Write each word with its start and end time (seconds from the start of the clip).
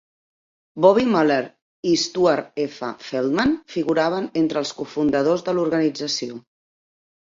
Bobby 0.85 1.03
Muller 1.15 1.37
i 1.91 1.91
Stuart 2.05 2.59
F. 2.65 2.91
Feldman 3.11 3.55
figuraven 3.77 4.33
entre 4.45 4.63
els 4.67 4.77
cofundadors 4.83 5.49
de 5.49 5.61
l'organització. 5.63 6.47